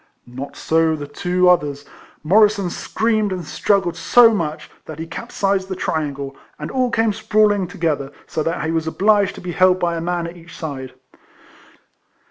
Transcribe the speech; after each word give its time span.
Not 0.25 0.55
so 0.55 0.95
the 0.95 1.05
two 1.05 1.47
others: 1.47 1.85
Morrisson 2.23 2.71
screamed 2.71 3.31
and 3.31 3.45
struggled 3.45 3.95
so 3.95 4.33
much, 4.33 4.67
that 4.85 4.97
he 4.97 5.05
capsized 5.05 5.67
the 5.69 5.75
triangle, 5.75 6.35
and 6.57 6.71
all 6.71 6.89
came 6.89 7.13
sprawling 7.13 7.67
together, 7.67 8.11
so 8.25 8.41
that 8.41 8.65
he 8.65 8.71
was 8.71 8.87
obliged 8.87 9.35
to 9.35 9.41
be 9.41 9.51
held 9.51 9.79
by 9.79 9.95
a 9.95 10.01
man 10.01 10.25
at 10.25 10.37
each 10.37 10.57
side. 10.57 10.95